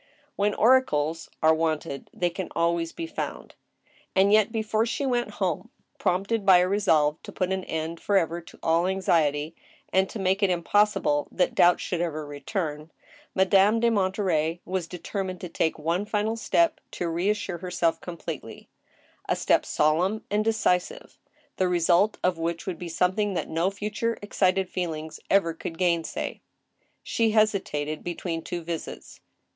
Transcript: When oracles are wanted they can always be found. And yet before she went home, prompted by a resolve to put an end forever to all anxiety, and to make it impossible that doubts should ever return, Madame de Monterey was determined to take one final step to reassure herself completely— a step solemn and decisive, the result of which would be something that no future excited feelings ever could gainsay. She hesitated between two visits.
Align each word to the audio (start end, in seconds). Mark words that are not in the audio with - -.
When 0.35 0.55
oracles 0.55 1.29
are 1.43 1.53
wanted 1.53 2.09
they 2.11 2.31
can 2.31 2.47
always 2.55 2.91
be 2.91 3.05
found. 3.05 3.53
And 4.15 4.33
yet 4.33 4.51
before 4.51 4.83
she 4.83 5.05
went 5.05 5.29
home, 5.37 5.69
prompted 5.99 6.43
by 6.43 6.57
a 6.57 6.67
resolve 6.67 7.21
to 7.21 7.31
put 7.31 7.51
an 7.51 7.63
end 7.65 7.99
forever 7.99 8.41
to 8.41 8.57
all 8.63 8.87
anxiety, 8.87 9.55
and 9.93 10.09
to 10.09 10.17
make 10.17 10.41
it 10.41 10.49
impossible 10.49 11.27
that 11.31 11.53
doubts 11.53 11.83
should 11.83 12.01
ever 12.01 12.25
return, 12.25 12.91
Madame 13.35 13.79
de 13.79 13.91
Monterey 13.91 14.59
was 14.65 14.87
determined 14.87 15.39
to 15.41 15.49
take 15.49 15.77
one 15.77 16.05
final 16.05 16.35
step 16.35 16.81
to 16.93 17.07
reassure 17.07 17.59
herself 17.59 18.01
completely— 18.01 18.69
a 19.29 19.35
step 19.35 19.67
solemn 19.67 20.23
and 20.31 20.43
decisive, 20.43 21.19
the 21.57 21.67
result 21.67 22.17
of 22.23 22.39
which 22.39 22.65
would 22.65 22.79
be 22.79 22.89
something 22.89 23.35
that 23.35 23.49
no 23.49 23.69
future 23.69 24.17
excited 24.23 24.67
feelings 24.67 25.19
ever 25.29 25.53
could 25.53 25.77
gainsay. 25.77 26.41
She 27.03 27.29
hesitated 27.33 28.03
between 28.03 28.41
two 28.41 28.63
visits. 28.63 29.19